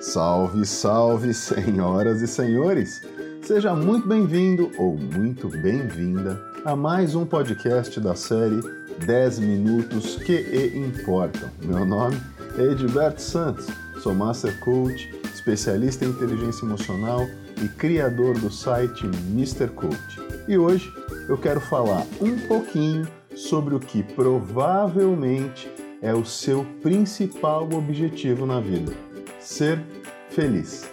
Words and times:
Salve, 0.00 0.64
salve, 0.64 1.34
senhoras 1.34 2.22
e 2.22 2.26
senhores! 2.26 3.02
Seja 3.42 3.74
muito 3.74 4.08
bem-vindo 4.08 4.72
ou 4.78 4.96
muito 4.96 5.46
bem-vinda 5.46 6.40
a 6.64 6.74
mais 6.74 7.14
um 7.14 7.26
podcast 7.26 8.00
da 8.00 8.14
série 8.14 8.60
10 9.04 9.38
Minutos 9.40 10.16
que 10.16 10.72
Importam. 10.74 11.50
Meu 11.62 11.84
nome 11.84 12.16
é 12.58 12.72
Edilberto 12.72 13.20
Santos, 13.20 13.66
sou 14.02 14.14
Master 14.14 14.58
Coach, 14.60 15.14
especialista 15.34 16.06
em 16.06 16.08
inteligência 16.08 16.64
emocional 16.64 17.26
e 17.62 17.68
criador 17.68 18.38
do 18.38 18.50
site 18.50 19.04
Mr. 19.04 19.68
Coach. 19.68 20.18
E 20.48 20.56
hoje 20.56 20.90
eu 21.28 21.36
quero 21.36 21.60
falar 21.60 22.06
um 22.22 22.38
pouquinho 22.48 23.06
sobre 23.36 23.74
o 23.74 23.80
que 23.80 24.02
provavelmente 24.02 25.70
é 26.02 26.14
o 26.14 26.24
seu 26.24 26.64
principal 26.82 27.68
objetivo 27.72 28.46
na 28.46 28.60
vida: 28.60 28.92
ser 29.38 29.82
feliz. 30.30 30.88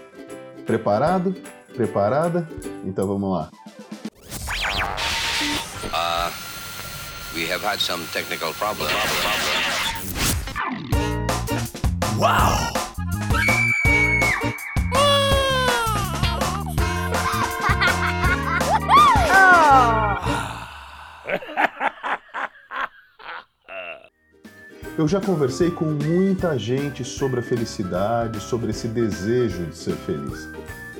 Preparado? 0.65 1.35
Preparada? 1.75 2.47
Então 2.83 3.07
vamos 3.07 3.31
lá. 3.31 3.49
Uh, 5.93 6.31
we 7.33 7.45
have 7.49 7.63
had 7.63 7.79
some 7.79 8.03
technical 8.11 8.53
problems. 8.53 8.91
Wow! 12.17 12.76
Eu 24.97 25.07
já 25.07 25.21
conversei 25.21 25.69
com 25.69 25.85
muita 25.85 26.57
gente 26.57 27.03
sobre 27.03 27.39
a 27.39 27.43
felicidade, 27.43 28.39
sobre 28.39 28.71
esse 28.71 28.87
desejo 28.87 29.67
de 29.67 29.77
ser 29.77 29.93
feliz. 29.93 30.49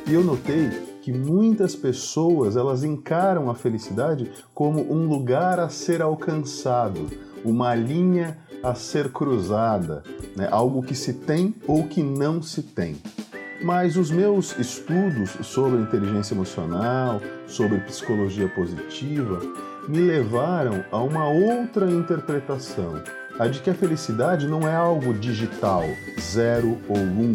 E 0.06 0.14
eu 0.14 0.24
notei 0.24 0.70
que 1.02 1.12
muitas 1.12 1.76
pessoas 1.76 2.56
elas 2.56 2.84
encaram 2.84 3.50
a 3.50 3.56
felicidade 3.56 4.32
como 4.54 4.94
um 4.94 5.08
lugar 5.08 5.60
a 5.60 5.68
ser 5.68 6.04
alcançado, 6.04 7.08
uma 7.44 7.74
linha 7.74 8.38
a 8.62 8.76
ser 8.76 9.12
cruzada, 9.12 10.04
né? 10.36 10.48
algo 10.52 10.84
que 10.84 10.94
se 10.94 11.14
tem 11.14 11.56
ou 11.66 11.88
que 11.88 12.04
não 12.04 12.40
se 12.40 12.62
tem. 12.62 12.98
Mas 13.64 13.98
os 13.98 14.12
meus 14.12 14.56
estudos 14.60 15.32
sobre 15.42 15.82
inteligência 15.82 16.36
emocional, 16.36 17.20
sobre 17.48 17.80
psicologia 17.80 18.48
positiva, 18.48 19.42
me 19.88 20.02
levaram 20.02 20.86
a 20.92 21.02
uma 21.02 21.28
outra 21.28 21.90
interpretação 21.90 23.02
a 23.40 23.48
de 23.48 23.60
que 23.60 23.70
a 23.70 23.74
felicidade 23.74 24.48
não 24.48 24.68
é 24.68 24.76
algo 24.76 25.14
digital, 25.14 25.84
zero 26.20 26.78
ou 26.90 26.98
um, 26.98 27.34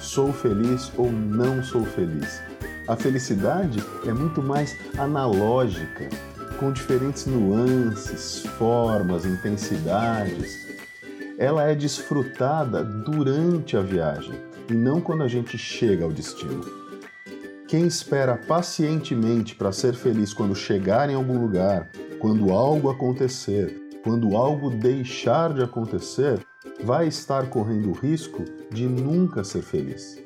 sou 0.00 0.32
feliz 0.32 0.90
ou 0.96 1.12
não 1.12 1.62
sou 1.62 1.84
feliz. 1.84 2.40
A 2.88 2.96
felicidade 2.96 3.82
é 4.06 4.12
muito 4.12 4.42
mais 4.42 4.76
analógica, 4.98 6.08
com 6.58 6.72
diferentes 6.72 7.26
nuances, 7.26 8.46
formas, 8.58 9.24
intensidades. 9.26 10.66
Ela 11.38 11.64
é 11.64 11.74
desfrutada 11.74 12.82
durante 12.82 13.76
a 13.76 13.82
viagem 13.82 14.34
e 14.70 14.74
não 14.74 15.00
quando 15.00 15.22
a 15.22 15.28
gente 15.28 15.58
chega 15.58 16.04
ao 16.04 16.12
destino. 16.12 16.64
Quem 17.68 17.86
espera 17.86 18.36
pacientemente 18.36 19.54
para 19.54 19.72
ser 19.72 19.94
feliz 19.94 20.32
quando 20.32 20.54
chegar 20.54 21.10
em 21.10 21.14
algum 21.14 21.40
lugar, 21.40 21.90
quando 22.20 22.52
algo 22.52 22.90
acontecer, 22.90 23.81
quando 24.02 24.36
algo 24.36 24.70
deixar 24.70 25.52
de 25.54 25.62
acontecer, 25.62 26.40
vai 26.84 27.06
estar 27.06 27.48
correndo 27.48 27.90
o 27.90 27.94
risco 27.94 28.44
de 28.70 28.86
nunca 28.86 29.44
ser 29.44 29.62
feliz. 29.62 30.20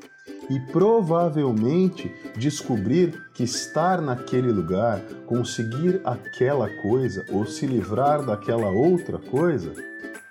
E 0.48 0.60
provavelmente 0.72 2.12
descobrir 2.36 3.30
que 3.34 3.42
estar 3.42 4.00
naquele 4.00 4.52
lugar, 4.52 5.00
conseguir 5.26 6.00
aquela 6.04 6.68
coisa 6.82 7.24
ou 7.30 7.44
se 7.44 7.66
livrar 7.66 8.24
daquela 8.24 8.70
outra 8.70 9.18
coisa, 9.18 9.72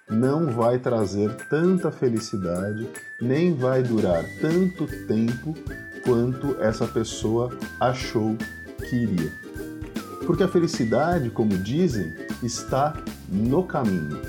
não 0.10 0.52
vai 0.52 0.80
trazer 0.80 1.36
tanta 1.50 1.92
felicidade, 1.92 2.88
nem 3.20 3.54
vai 3.54 3.84
durar 3.84 4.24
tanto 4.40 4.86
tempo 5.06 5.54
quanto 6.04 6.56
essa 6.62 6.88
pessoa 6.88 7.58
achou 7.80 8.38
que 8.88 8.96
iria. 8.96 9.32
Porque 10.26 10.44
a 10.44 10.48
felicidade, 10.48 11.30
como 11.30 11.58
dizem, 11.58 12.14
está 12.42 12.94
no 13.30 13.64
caminho. 13.64 14.22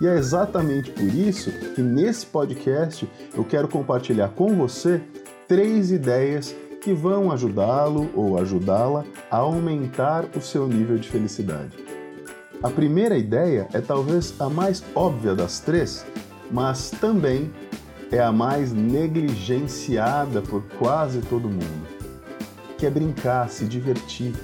E 0.00 0.06
é 0.06 0.16
exatamente 0.16 0.90
por 0.90 1.04
isso 1.04 1.50
que 1.74 1.80
nesse 1.80 2.26
podcast 2.26 3.08
eu 3.34 3.44
quero 3.44 3.68
compartilhar 3.68 4.30
com 4.30 4.54
você 4.56 5.00
três 5.46 5.92
ideias 5.92 6.54
que 6.80 6.92
vão 6.92 7.30
ajudá-lo 7.30 8.10
ou 8.14 8.36
ajudá-la 8.38 9.04
a 9.30 9.36
aumentar 9.36 10.24
o 10.36 10.40
seu 10.40 10.66
nível 10.66 10.98
de 10.98 11.08
felicidade. 11.08 11.78
A 12.62 12.68
primeira 12.68 13.16
ideia 13.16 13.68
é 13.72 13.80
talvez 13.80 14.34
a 14.40 14.48
mais 14.48 14.82
óbvia 14.94 15.34
das 15.34 15.60
três, 15.60 16.04
mas 16.50 16.90
também 16.90 17.52
é 18.10 18.20
a 18.20 18.32
mais 18.32 18.72
negligenciada 18.72 20.42
por 20.42 20.62
quase 20.78 21.20
todo 21.22 21.48
mundo. 21.48 21.86
Que 22.76 22.86
é 22.86 22.90
brincar, 22.90 23.48
se 23.48 23.64
divertir. 23.64 24.34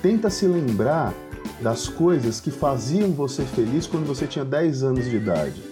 Tenta 0.00 0.30
se 0.30 0.46
lembrar 0.46 1.12
das 1.60 1.88
coisas 1.88 2.40
que 2.40 2.50
faziam 2.50 3.10
você 3.12 3.44
feliz 3.44 3.86
quando 3.86 4.06
você 4.06 4.26
tinha 4.26 4.44
10 4.44 4.82
anos 4.82 5.04
de 5.04 5.16
idade. 5.16 5.62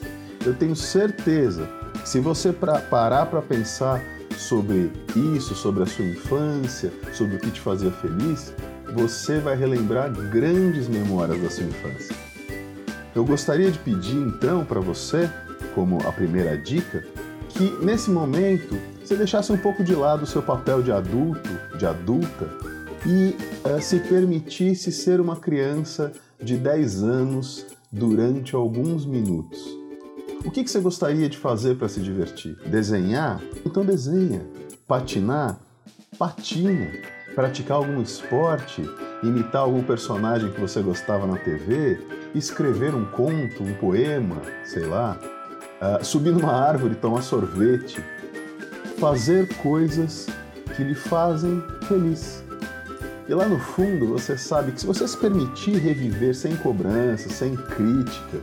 Eu 0.44 0.54
tenho 0.54 0.76
certeza 0.76 1.68
se 2.04 2.20
você 2.20 2.52
pra, 2.52 2.78
parar 2.78 3.26
para 3.26 3.42
pensar 3.42 4.02
sobre 4.36 4.92
isso, 5.34 5.54
sobre 5.54 5.82
a 5.82 5.86
sua 5.86 6.04
infância, 6.04 6.92
sobre 7.12 7.36
o 7.36 7.38
que 7.38 7.50
te 7.50 7.60
fazia 7.60 7.90
feliz, 7.90 8.52
você 8.94 9.40
vai 9.40 9.56
relembrar 9.56 10.10
grandes 10.10 10.88
memórias 10.88 11.40
da 11.40 11.50
sua 11.50 11.64
infância. 11.64 12.14
Eu 13.14 13.24
gostaria 13.24 13.70
de 13.70 13.78
pedir 13.78 14.16
então 14.16 14.64
para 14.64 14.78
você, 14.78 15.28
como 15.74 15.98
a 16.06 16.12
primeira 16.12 16.56
dica, 16.56 17.04
que 17.48 17.70
nesse 17.82 18.10
momento 18.10 18.78
você 19.02 19.16
deixasse 19.16 19.50
um 19.50 19.56
pouco 19.56 19.82
de 19.82 19.94
lado 19.94 20.24
o 20.24 20.26
seu 20.26 20.42
papel 20.42 20.82
de 20.82 20.92
adulto, 20.92 21.48
de 21.78 21.86
adulta, 21.86 22.46
e 23.06 23.36
uh, 23.68 23.80
se 23.80 24.00
permitisse 24.00 24.90
ser 24.90 25.20
uma 25.20 25.36
criança 25.36 26.12
de 26.42 26.56
10 26.56 27.04
anos 27.04 27.66
durante 27.90 28.54
alguns 28.56 29.06
minutos. 29.06 29.60
O 30.44 30.50
que, 30.50 30.64
que 30.64 30.70
você 30.70 30.80
gostaria 30.80 31.28
de 31.28 31.38
fazer 31.38 31.76
para 31.76 31.88
se 31.88 32.00
divertir? 32.00 32.56
Desenhar? 32.66 33.40
Então 33.64 33.84
desenha. 33.84 34.44
Patinar? 34.86 35.58
Patina. 36.18 36.90
Praticar 37.34 37.78
algum 37.78 38.02
esporte? 38.02 38.82
Imitar 39.22 39.62
algum 39.62 39.82
personagem 39.82 40.50
que 40.50 40.60
você 40.60 40.82
gostava 40.82 41.26
na 41.26 41.36
TV? 41.36 41.98
Escrever 42.34 42.94
um 42.94 43.04
conto, 43.06 43.62
um 43.62 43.74
poema, 43.74 44.42
sei 44.64 44.84
lá? 44.84 45.18
Uh, 45.80 46.04
subir 46.04 46.32
numa 46.32 46.52
árvore, 46.52 46.94
tomar 46.96 47.22
sorvete? 47.22 48.02
Fazer 48.98 49.54
coisas 49.56 50.26
que 50.76 50.82
lhe 50.82 50.94
fazem 50.94 51.62
feliz. 51.88 52.45
E 53.28 53.34
lá 53.34 53.48
no 53.48 53.58
fundo 53.58 54.06
você 54.06 54.38
sabe 54.38 54.70
que 54.70 54.80
se 54.80 54.86
você 54.86 55.06
se 55.06 55.16
permitir 55.16 55.78
reviver 55.78 56.32
sem 56.32 56.54
cobrança, 56.56 57.28
sem 57.28 57.56
crítica, 57.56 58.40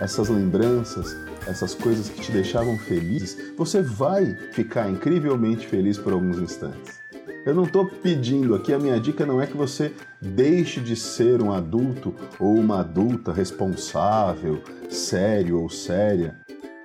essas 0.00 0.28
lembranças, 0.28 1.16
essas 1.46 1.74
coisas 1.74 2.08
que 2.08 2.20
te 2.20 2.32
deixavam 2.32 2.76
felizes, 2.76 3.52
você 3.56 3.80
vai 3.80 4.36
ficar 4.50 4.90
incrivelmente 4.90 5.64
feliz 5.68 5.96
por 5.96 6.12
alguns 6.12 6.38
instantes. 6.38 7.00
Eu 7.44 7.54
não 7.54 7.62
estou 7.62 7.86
pedindo 7.86 8.56
aqui, 8.56 8.72
a 8.72 8.78
minha 8.80 8.98
dica 8.98 9.24
não 9.24 9.40
é 9.40 9.46
que 9.46 9.56
você 9.56 9.94
deixe 10.20 10.80
de 10.80 10.96
ser 10.96 11.40
um 11.40 11.52
adulto 11.52 12.12
ou 12.40 12.56
uma 12.56 12.80
adulta 12.80 13.32
responsável, 13.32 14.60
sério 14.90 15.60
ou 15.60 15.70
séria, 15.70 16.34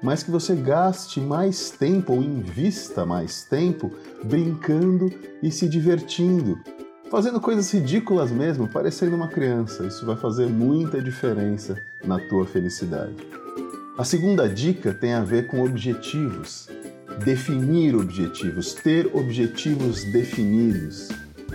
mas 0.03 0.21
que 0.21 0.29
você 0.29 0.53
gaste 0.53 1.19
mais 1.19 1.71
tempo 1.71 2.13
ou 2.13 2.21
invista 2.21 3.03
mais 3.03 3.43
tempo 3.43 3.91
brincando 4.23 5.11
e 5.41 5.51
se 5.51 5.67
divertindo, 5.67 6.59
fazendo 7.11 7.41
coisas 7.41 7.69
ridículas 7.69 8.31
mesmo, 8.31 8.69
parecendo 8.69 9.17
uma 9.17 9.27
criança. 9.27 9.85
Isso 9.85 10.05
vai 10.05 10.15
fazer 10.15 10.47
muita 10.47 11.01
diferença 11.01 11.75
na 12.05 12.17
tua 12.17 12.45
felicidade. 12.45 13.13
A 13.97 14.05
segunda 14.05 14.47
dica 14.47 14.93
tem 14.93 15.13
a 15.13 15.21
ver 15.21 15.47
com 15.47 15.61
objetivos. 15.61 16.69
Definir 17.25 17.93
objetivos, 17.95 18.73
ter 18.73 19.13
objetivos 19.13 20.05
definidos. 20.05 21.09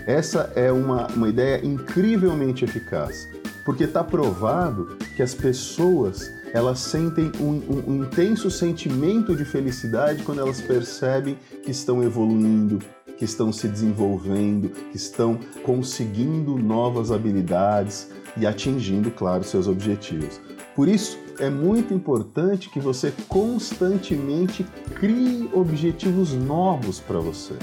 Essa 0.07 0.53
é 0.55 0.71
uma, 0.71 1.07
uma 1.09 1.31
ideia 1.31 1.65
incrivelmente 1.65 2.63
eficaz, 2.63 3.27
porque 3.65 3.85
está 3.85 4.05
provado 4.05 4.99
que 5.17 5.23
as 5.23 5.35
pessoas 5.35 6.31
elas 6.53 6.79
sentem 6.79 7.33
um, 7.41 7.63
um, 7.69 7.85
um, 7.89 8.05
intenso 8.05 8.51
sentimento 8.51 9.35
de 9.35 9.45
felicidade 9.45 10.23
quando 10.23 10.41
elas 10.41 10.61
percebem 10.61 11.37
que 11.65 11.71
estão 11.71 12.03
evoluindo, 12.03 12.79
que 13.17 13.25
estão 13.25 13.53
se 13.53 13.69
desenvolvendo, 13.69 14.69
que 14.69 14.97
estão 14.97 15.39
conseguindo 15.63 16.59
novas 16.59 17.11
habilidades 17.11 18.11
e 18.37 18.47
atingindo, 18.47 19.11
claro, 19.11 19.45
seus 19.45 19.67
objetivos. 19.67 20.41
Por 20.75 20.89
isso, 20.89 21.19
é 21.39 21.49
muito 21.49 21.95
importante 21.95 22.69
que 22.71 22.81
você 22.81 23.13
constantemente 23.29 24.65
crie 24.95 25.49
objetivos 25.53 26.33
novos 26.33 27.01
para 27.01 27.19
você, 27.19 27.55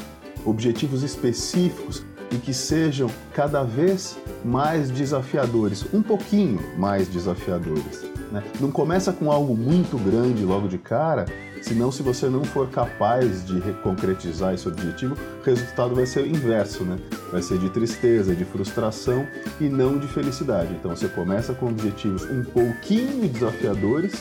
objetivos 0.46 1.04
específicos 1.04 2.04
e 2.32 2.38
que 2.38 2.54
sejam 2.54 3.10
cada 3.34 3.64
vez 3.64 4.18
mais 4.44 4.90
desafiadores, 4.90 5.86
um 5.94 6.02
pouquinho 6.02 6.60
mais 6.78 7.08
desafiadores. 7.08 8.04
Né? 8.32 8.44
Não 8.60 8.72
começa 8.72 9.14
com 9.14 9.32
algo 9.32 9.56
muito 9.56 9.98
grande 9.98 10.44
logo 10.44 10.68
de 10.68 10.80
cara, 10.80 11.26
senão 11.64 11.92
se 11.92 12.04
você 12.04 12.30
não 12.30 12.44
for 12.44 12.70
capaz 12.70 13.46
de 13.46 13.60
concretizar 13.82 14.54
esse 14.54 14.68
objetivo, 14.68 15.16
o 15.42 15.44
resultado 15.44 15.96
vai 15.96 16.06
ser 16.06 16.24
o 16.24 16.28
inverso, 16.28 16.84
né? 16.84 16.98
Vai 17.32 17.42
ser 17.42 17.58
de 17.58 17.70
tristeza, 17.70 18.36
de 18.36 18.44
frustração 18.44 19.26
e 19.60 19.70
não 19.70 19.98
de 19.98 20.08
felicidade. 20.08 20.74
Então 20.74 20.96
você 20.96 21.08
começa 21.08 21.54
com 21.54 21.68
objetivos 21.68 22.24
um 22.24 22.44
pouquinho 22.44 23.30
desafiadores, 23.30 24.14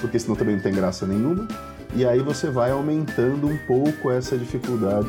porque 0.00 0.18
senão 0.18 0.36
também 0.36 0.56
não 0.56 0.62
tem 0.62 0.74
graça 0.74 1.06
nenhuma, 1.06 1.48
e 1.96 2.04
aí 2.04 2.20
você 2.20 2.50
vai 2.50 2.70
aumentando 2.70 3.46
um 3.46 3.56
pouco 3.66 4.10
essa 4.10 4.36
dificuldade 4.36 5.08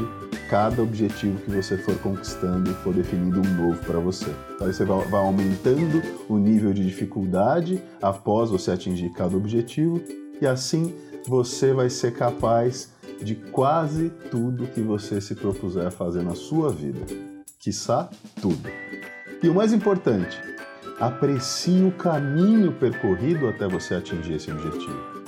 cada 0.50 0.82
objetivo 0.82 1.40
que 1.42 1.52
você 1.52 1.78
for 1.78 1.96
conquistando 2.00 2.72
e 2.72 2.74
for 2.76 2.92
definindo 2.94 3.40
um 3.40 3.54
novo 3.54 3.78
para 3.86 4.00
você. 4.00 4.34
Então 4.56 4.66
aí 4.66 4.74
você 4.74 4.84
vai, 4.84 5.06
vai 5.06 5.20
aumentando 5.20 6.02
o 6.28 6.38
nível 6.38 6.74
de 6.74 6.84
dificuldade 6.84 7.80
após 8.02 8.50
você 8.50 8.72
atingir 8.72 9.12
cada 9.12 9.38
objetivo 9.38 10.02
e 10.42 10.48
assim 10.48 10.96
você 11.28 11.74
vai 11.74 11.90
ser 11.90 12.14
capaz 12.14 12.92
de 13.22 13.36
quase 13.36 14.10
tudo 14.32 14.68
que 14.68 14.82
você 14.82 15.20
se 15.20 15.36
propuser 15.36 15.88
a 15.88 15.92
fazer 15.92 16.24
na 16.24 16.36
sua 16.36 16.72
vida. 16.72 17.02
Quiçá 17.60 18.10
tudo. 18.42 18.70
E 19.44 19.50
o 19.50 19.54
mais 19.54 19.74
importante, 19.74 20.40
aprecie 21.00 21.84
o 21.84 21.92
caminho 21.92 22.74
percorrido 22.74 23.48
até 23.48 23.68
você 23.68 23.96
atingir 23.96 24.34
esse 24.34 24.52
objetivo. 24.52 25.20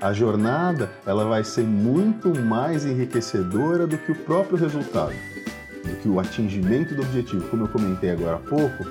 A 0.00 0.12
jornada 0.12 0.90
ela 1.06 1.24
vai 1.24 1.42
ser 1.42 1.64
muito 1.64 2.28
mais 2.38 2.84
enriquecedora 2.84 3.86
do 3.86 3.96
que 3.96 4.12
o 4.12 4.14
próprio 4.14 4.58
resultado, 4.58 5.14
do 5.84 5.96
que 6.02 6.08
o 6.08 6.20
atingimento 6.20 6.94
do 6.94 7.02
objetivo. 7.02 7.48
Como 7.48 7.64
eu 7.64 7.68
comentei 7.68 8.10
agora 8.10 8.36
há 8.36 8.40
pouco, 8.40 8.84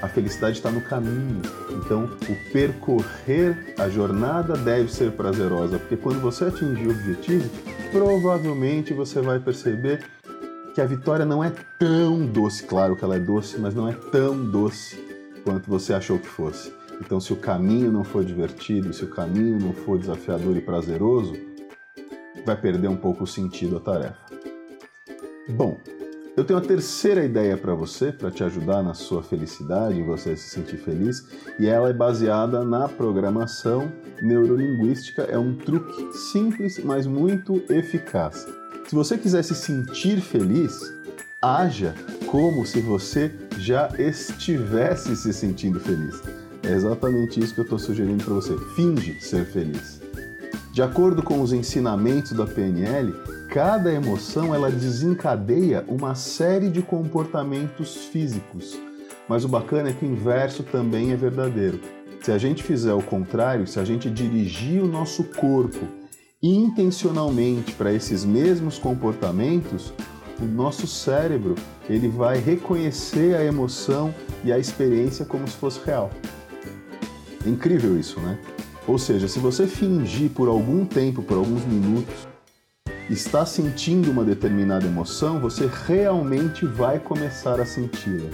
a 0.00 0.08
felicidade 0.08 0.56
está 0.56 0.70
no 0.70 0.80
caminho. 0.80 1.42
Então, 1.70 2.04
o 2.04 2.52
percorrer 2.52 3.74
a 3.78 3.88
jornada 3.88 4.56
deve 4.56 4.92
ser 4.92 5.12
prazerosa, 5.12 5.78
porque 5.78 5.96
quando 5.96 6.20
você 6.20 6.44
atingir 6.44 6.86
o 6.86 6.90
objetivo, 6.90 7.48
provavelmente 7.90 8.92
você 8.94 9.20
vai 9.20 9.40
perceber 9.40 10.04
que 10.74 10.80
a 10.80 10.86
vitória 10.86 11.24
não 11.24 11.42
é 11.42 11.52
tão 11.78 12.24
doce. 12.24 12.62
Claro 12.62 12.94
que 12.94 13.04
ela 13.04 13.16
é 13.16 13.20
doce, 13.20 13.58
mas 13.58 13.74
não 13.74 13.88
é 13.88 13.92
tão 13.92 14.44
doce 14.44 14.96
quanto 15.42 15.68
você 15.68 15.92
achou 15.92 16.18
que 16.18 16.28
fosse. 16.28 16.72
Então, 17.00 17.20
se 17.20 17.32
o 17.32 17.36
caminho 17.36 17.90
não 17.90 18.04
for 18.04 18.24
divertido, 18.24 18.92
se 18.92 19.04
o 19.04 19.08
caminho 19.08 19.58
não 19.58 19.72
for 19.72 19.98
desafiador 19.98 20.56
e 20.56 20.60
prazeroso, 20.60 21.34
vai 22.44 22.56
perder 22.56 22.88
um 22.88 22.96
pouco 22.96 23.24
o 23.24 23.26
sentido 23.26 23.76
a 23.76 23.80
tarefa. 23.80 24.18
Bom, 25.48 25.78
eu 26.38 26.44
tenho 26.44 26.58
a 26.60 26.62
terceira 26.62 27.24
ideia 27.24 27.56
para 27.56 27.74
você, 27.74 28.12
para 28.12 28.30
te 28.30 28.44
ajudar 28.44 28.80
na 28.80 28.94
sua 28.94 29.24
felicidade, 29.24 30.00
você 30.04 30.36
se 30.36 30.50
sentir 30.50 30.76
feliz, 30.76 31.26
e 31.58 31.66
ela 31.66 31.88
é 31.88 31.92
baseada 31.92 32.64
na 32.64 32.88
programação 32.88 33.90
neurolinguística. 34.22 35.22
É 35.22 35.36
um 35.36 35.56
truque 35.56 36.16
simples, 36.16 36.78
mas 36.84 37.08
muito 37.08 37.60
eficaz. 37.68 38.46
Se 38.86 38.94
você 38.94 39.18
quiser 39.18 39.42
se 39.42 39.56
sentir 39.56 40.20
feliz, 40.20 40.78
haja 41.42 41.92
como 42.26 42.64
se 42.64 42.80
você 42.80 43.32
já 43.58 43.88
estivesse 43.98 45.16
se 45.16 45.32
sentindo 45.32 45.80
feliz. 45.80 46.22
É 46.62 46.72
exatamente 46.72 47.40
isso 47.40 47.52
que 47.52 47.60
eu 47.60 47.64
estou 47.64 47.80
sugerindo 47.80 48.22
para 48.22 48.34
você. 48.34 48.56
Finge 48.76 49.20
ser 49.20 49.44
feliz. 49.44 50.00
De 50.72 50.82
acordo 50.82 51.20
com 51.20 51.42
os 51.42 51.52
ensinamentos 51.52 52.30
da 52.30 52.46
PNL, 52.46 53.12
cada 53.48 53.90
emoção 53.92 54.54
ela 54.54 54.70
desencadeia 54.70 55.82
uma 55.88 56.14
série 56.14 56.68
de 56.68 56.82
comportamentos 56.82 57.96
físicos. 57.96 58.78
Mas 59.26 59.44
o 59.44 59.48
bacana 59.48 59.88
é 59.88 59.92
que 59.92 60.04
o 60.04 60.08
inverso 60.08 60.62
também 60.62 61.12
é 61.12 61.16
verdadeiro. 61.16 61.80
Se 62.22 62.30
a 62.30 62.36
gente 62.36 62.62
fizer 62.62 62.92
o 62.92 63.02
contrário, 63.02 63.66
se 63.66 63.80
a 63.80 63.84
gente 63.84 64.10
dirigir 64.10 64.82
o 64.82 64.86
nosso 64.86 65.24
corpo 65.24 65.78
intencionalmente 66.42 67.72
para 67.72 67.92
esses 67.92 68.24
mesmos 68.24 68.78
comportamentos, 68.78 69.92
o 70.40 70.44
nosso 70.44 70.86
cérebro 70.86 71.54
ele 71.88 72.08
vai 72.08 72.38
reconhecer 72.38 73.34
a 73.34 73.42
emoção 73.42 74.14
e 74.44 74.52
a 74.52 74.58
experiência 74.58 75.24
como 75.24 75.48
se 75.48 75.56
fosse 75.56 75.80
real. 75.84 76.10
É 77.44 77.48
incrível 77.48 77.98
isso, 77.98 78.20
né? 78.20 78.38
Ou 78.86 78.98
seja, 78.98 79.26
se 79.26 79.38
você 79.38 79.66
fingir 79.66 80.30
por 80.30 80.48
algum 80.48 80.84
tempo, 80.84 81.22
por 81.22 81.36
alguns 81.36 81.64
minutos, 81.64 82.28
está 83.08 83.46
sentindo 83.46 84.10
uma 84.10 84.24
determinada 84.24 84.86
emoção, 84.86 85.40
você 85.40 85.68
realmente 85.86 86.66
vai 86.66 86.98
começar 86.98 87.60
a 87.60 87.64
senti-la. 87.64 88.28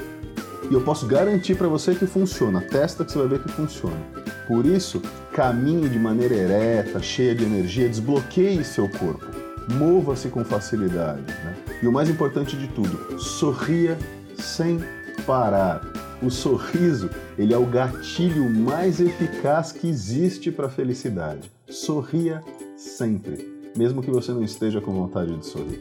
E 0.71 0.75
eu 0.75 0.81
posso 0.81 1.07
garantir 1.07 1.55
para 1.57 1.69
você 1.69 1.95
que 1.95 2.07
funciona. 2.07 2.61
Testa 2.61 3.05
que 3.05 3.13
você 3.13 3.19
vai 3.19 3.29
ver 3.29 3.43
que 3.43 3.53
funciona. 3.53 4.01
Por 4.49 4.65
isso, 4.65 5.01
caminhe 5.33 5.89
de 5.89 5.99
maneira 5.99 6.35
ereta, 6.35 7.01
cheia 7.01 7.35
de 7.35 7.45
energia, 7.45 7.89
desbloqueie 7.89 8.65
seu 8.65 8.89
corpo. 8.89 9.27
Mova-se 9.75 10.29
com 10.29 10.45
facilidade. 10.45 11.23
Né? 11.23 11.57
E 11.83 11.87
o 11.87 11.93
mais 11.93 12.09
importante 12.09 12.57
de 12.57 12.67
tudo, 12.69 13.19
sorria 13.19 13.99
sem 14.39 14.81
parar. 15.27 15.83
O 16.23 16.31
sorriso, 16.31 17.11
ele 17.39 17.53
é 17.53 17.59
o 17.59 17.67
gatilho 17.67 18.49
mais 18.49 19.01
eficaz 19.01 19.73
que 19.73 19.89
existe 19.89 20.51
para 20.51 20.67
a 20.67 20.71
felicidade. 20.71 21.51
Sorria 21.69 22.43
sempre, 22.77 23.54
mesmo 23.77 24.03
que 24.03 24.11
você 24.11 24.33
não 24.33 24.43
esteja 24.43 24.81
com 24.81 24.93
vontade 24.93 25.37
de 25.37 25.47
sorrir. 25.47 25.81